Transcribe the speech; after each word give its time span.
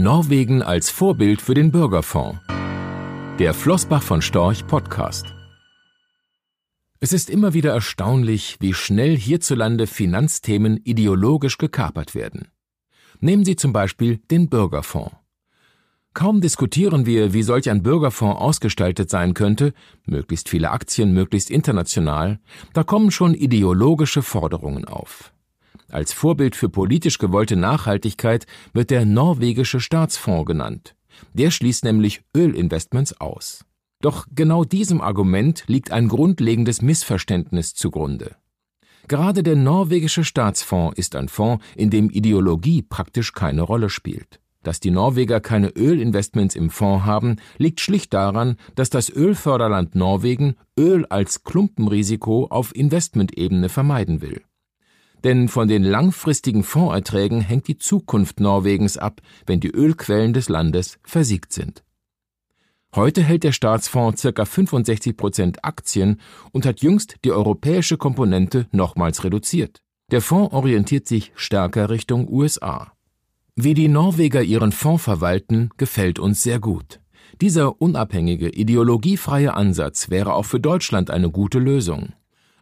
Norwegen 0.00 0.62
als 0.62 0.90
Vorbild 0.90 1.42
für 1.42 1.54
den 1.54 1.72
Bürgerfonds. 1.72 2.38
Der 3.40 3.52
Flossbach 3.52 4.04
von 4.04 4.22
Storch 4.22 4.64
Podcast. 4.64 5.34
Es 7.00 7.12
ist 7.12 7.28
immer 7.28 7.52
wieder 7.52 7.72
erstaunlich, 7.72 8.58
wie 8.60 8.74
schnell 8.74 9.16
hierzulande 9.16 9.88
Finanzthemen 9.88 10.76
ideologisch 10.84 11.58
gekapert 11.58 12.14
werden. 12.14 12.46
Nehmen 13.18 13.44
Sie 13.44 13.56
zum 13.56 13.72
Beispiel 13.72 14.18
den 14.30 14.48
Bürgerfonds. 14.48 15.16
Kaum 16.14 16.40
diskutieren 16.40 17.04
wir, 17.04 17.32
wie 17.32 17.42
solch 17.42 17.68
ein 17.68 17.82
Bürgerfonds 17.82 18.40
ausgestaltet 18.40 19.10
sein 19.10 19.34
könnte, 19.34 19.74
möglichst 20.06 20.48
viele 20.48 20.70
Aktien, 20.70 21.12
möglichst 21.12 21.50
international, 21.50 22.38
da 22.72 22.84
kommen 22.84 23.10
schon 23.10 23.34
ideologische 23.34 24.22
Forderungen 24.22 24.84
auf. 24.84 25.32
Als 25.90 26.12
Vorbild 26.12 26.54
für 26.54 26.68
politisch 26.68 27.18
gewollte 27.18 27.56
Nachhaltigkeit 27.56 28.46
wird 28.74 28.90
der 28.90 29.06
norwegische 29.06 29.80
Staatsfonds 29.80 30.46
genannt. 30.46 30.94
Der 31.32 31.50
schließt 31.50 31.84
nämlich 31.84 32.22
Ölinvestments 32.36 33.20
aus. 33.20 33.64
Doch 34.00 34.26
genau 34.34 34.64
diesem 34.64 35.00
Argument 35.00 35.64
liegt 35.66 35.90
ein 35.90 36.08
grundlegendes 36.08 36.82
Missverständnis 36.82 37.74
zugrunde. 37.74 38.36
Gerade 39.08 39.42
der 39.42 39.56
norwegische 39.56 40.22
Staatsfonds 40.22 40.98
ist 40.98 41.16
ein 41.16 41.28
Fonds, 41.28 41.64
in 41.74 41.88
dem 41.88 42.10
Ideologie 42.10 42.82
praktisch 42.82 43.32
keine 43.32 43.62
Rolle 43.62 43.88
spielt. 43.88 44.40
Dass 44.62 44.80
die 44.80 44.90
Norweger 44.90 45.40
keine 45.40 45.68
Ölinvestments 45.70 46.54
im 46.54 46.68
Fonds 46.68 47.06
haben, 47.06 47.36
liegt 47.56 47.80
schlicht 47.80 48.12
daran, 48.12 48.56
dass 48.74 48.90
das 48.90 49.08
Ölförderland 49.08 49.94
Norwegen 49.94 50.56
Öl 50.78 51.06
als 51.06 51.42
Klumpenrisiko 51.42 52.48
auf 52.50 52.76
Investmentebene 52.76 53.70
vermeiden 53.70 54.20
will. 54.20 54.42
Denn 55.24 55.48
von 55.48 55.68
den 55.68 55.82
langfristigen 55.82 56.62
Fondserträgen 56.62 57.40
hängt 57.40 57.68
die 57.68 57.78
Zukunft 57.78 58.40
Norwegens 58.40 58.98
ab, 58.98 59.20
wenn 59.46 59.60
die 59.60 59.70
Ölquellen 59.70 60.32
des 60.32 60.48
Landes 60.48 60.98
versiegt 61.02 61.52
sind. 61.52 61.82
Heute 62.94 63.22
hält 63.22 63.44
der 63.44 63.52
Staatsfonds 63.52 64.22
ca. 64.22 64.44
65 64.44 65.16
Prozent 65.16 65.64
Aktien 65.64 66.20
und 66.52 66.64
hat 66.64 66.80
jüngst 66.80 67.16
die 67.24 67.32
europäische 67.32 67.98
Komponente 67.98 68.66
nochmals 68.72 69.24
reduziert. 69.24 69.82
Der 70.10 70.22
Fonds 70.22 70.54
orientiert 70.54 71.06
sich 71.06 71.32
stärker 71.34 71.90
Richtung 71.90 72.28
USA. 72.28 72.92
Wie 73.56 73.74
die 73.74 73.88
Norweger 73.88 74.42
ihren 74.42 74.72
Fonds 74.72 75.04
verwalten, 75.04 75.70
gefällt 75.76 76.18
uns 76.18 76.42
sehr 76.42 76.60
gut. 76.60 77.00
Dieser 77.40 77.80
unabhängige, 77.80 78.48
ideologiefreie 78.48 79.52
Ansatz 79.52 80.08
wäre 80.08 80.32
auch 80.32 80.44
für 80.44 80.60
Deutschland 80.60 81.10
eine 81.10 81.30
gute 81.30 81.58
Lösung. 81.58 82.14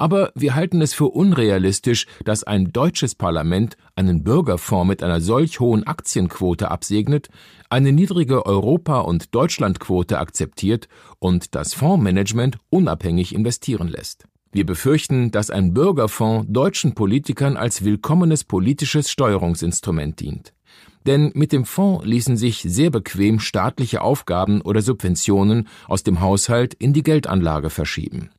Aber 0.00 0.32
wir 0.34 0.54
halten 0.54 0.80
es 0.80 0.94
für 0.94 1.08
unrealistisch, 1.08 2.06
dass 2.24 2.42
ein 2.42 2.72
deutsches 2.72 3.14
Parlament 3.14 3.76
einen 3.96 4.24
Bürgerfonds 4.24 4.88
mit 4.88 5.02
einer 5.02 5.20
solch 5.20 5.60
hohen 5.60 5.86
Aktienquote 5.86 6.70
absegnet, 6.70 7.28
eine 7.68 7.92
niedrige 7.92 8.46
Europa- 8.46 9.00
und 9.00 9.34
Deutschlandquote 9.34 10.18
akzeptiert 10.18 10.88
und 11.18 11.54
das 11.54 11.74
Fondsmanagement 11.74 12.56
unabhängig 12.70 13.34
investieren 13.34 13.88
lässt. 13.88 14.24
Wir 14.52 14.64
befürchten, 14.64 15.32
dass 15.32 15.50
ein 15.50 15.74
Bürgerfonds 15.74 16.46
deutschen 16.48 16.94
Politikern 16.94 17.58
als 17.58 17.84
willkommenes 17.84 18.44
politisches 18.44 19.10
Steuerungsinstrument 19.10 20.18
dient. 20.18 20.54
Denn 21.06 21.30
mit 21.34 21.52
dem 21.52 21.66
Fonds 21.66 22.06
ließen 22.06 22.38
sich 22.38 22.64
sehr 22.66 22.88
bequem 22.88 23.38
staatliche 23.38 24.00
Aufgaben 24.00 24.62
oder 24.62 24.80
Subventionen 24.80 25.68
aus 25.88 26.04
dem 26.04 26.22
Haushalt 26.22 26.72
in 26.72 26.94
die 26.94 27.02
Geldanlage 27.02 27.68
verschieben. 27.68 28.30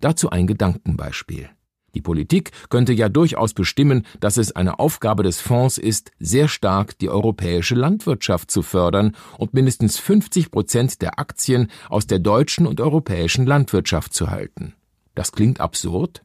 Dazu 0.00 0.30
ein 0.30 0.46
Gedankenbeispiel. 0.46 1.48
Die 1.94 2.02
Politik 2.02 2.50
könnte 2.68 2.92
ja 2.92 3.08
durchaus 3.08 3.54
bestimmen, 3.54 4.04
dass 4.20 4.36
es 4.36 4.54
eine 4.54 4.78
Aufgabe 4.78 5.22
des 5.22 5.40
Fonds 5.40 5.78
ist, 5.78 6.12
sehr 6.18 6.46
stark 6.46 6.98
die 6.98 7.08
europäische 7.08 7.74
Landwirtschaft 7.74 8.50
zu 8.50 8.60
fördern 8.62 9.16
und 9.38 9.54
mindestens 9.54 9.98
50 9.98 10.50
Prozent 10.50 11.00
der 11.00 11.18
Aktien 11.18 11.70
aus 11.88 12.06
der 12.06 12.18
deutschen 12.18 12.66
und 12.66 12.82
europäischen 12.82 13.46
Landwirtschaft 13.46 14.12
zu 14.12 14.28
halten. 14.30 14.74
Das 15.14 15.32
klingt 15.32 15.60
absurd, 15.60 16.22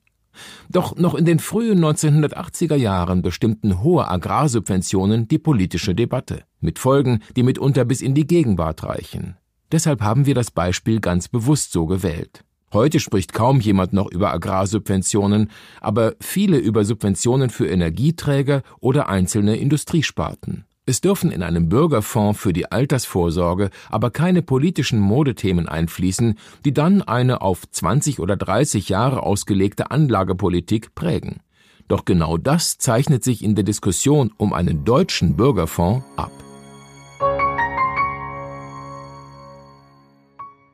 doch 0.69 0.95
noch 0.95 1.15
in 1.15 1.25
den 1.25 1.39
frühen 1.39 1.79
1980er 1.79 2.75
Jahren 2.75 3.21
bestimmten 3.21 3.81
hohe 3.81 4.07
Agrarsubventionen 4.07 5.27
die 5.27 5.39
politische 5.39 5.95
Debatte, 5.95 6.43
mit 6.59 6.79
Folgen, 6.79 7.21
die 7.35 7.43
mitunter 7.43 7.85
bis 7.85 8.01
in 8.01 8.13
die 8.13 8.27
Gegenwart 8.27 8.83
reichen. 8.83 9.37
Deshalb 9.71 10.01
haben 10.01 10.25
wir 10.25 10.35
das 10.35 10.51
Beispiel 10.51 10.99
ganz 10.99 11.27
bewusst 11.27 11.71
so 11.71 11.85
gewählt. 11.85 12.43
Heute 12.73 13.01
spricht 13.01 13.33
kaum 13.33 13.59
jemand 13.59 13.91
noch 13.91 14.09
über 14.09 14.31
Agrarsubventionen, 14.31 15.51
aber 15.81 16.13
viele 16.21 16.57
über 16.57 16.85
Subventionen 16.85 17.49
für 17.49 17.67
Energieträger 17.67 18.63
oder 18.79 19.09
einzelne 19.09 19.57
Industriesparten. 19.57 20.65
Es 20.85 21.01
dürfen 21.01 21.31
in 21.31 21.43
einem 21.43 21.69
Bürgerfonds 21.69 22.39
für 22.39 22.53
die 22.53 22.71
Altersvorsorge 22.71 23.69
aber 23.89 24.09
keine 24.09 24.41
politischen 24.41 24.99
Modethemen 24.99 25.67
einfließen, 25.67 26.37
die 26.65 26.73
dann 26.73 27.01
eine 27.01 27.41
auf 27.41 27.69
20 27.69 28.19
oder 28.19 28.35
30 28.35 28.89
Jahre 28.89 29.23
ausgelegte 29.23 29.91
Anlagepolitik 29.91 30.95
prägen. 30.95 31.41
Doch 31.87 32.05
genau 32.05 32.37
das 32.37 32.77
zeichnet 32.77 33.23
sich 33.23 33.43
in 33.43 33.53
der 33.53 33.65
Diskussion 33.65 34.31
um 34.37 34.53
einen 34.53 34.85
deutschen 34.85 35.35
Bürgerfonds 35.35 36.05
ab. 36.15 36.31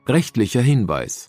Rechtlicher 0.06 0.62
Hinweis 0.62 1.28